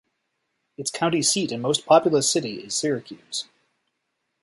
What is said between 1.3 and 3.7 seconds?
and most populous city is Syracuse.